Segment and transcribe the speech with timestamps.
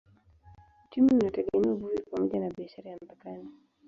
[0.85, 3.49] Uchumi unategemea uvuvi pamoja na biashara ya mpakani.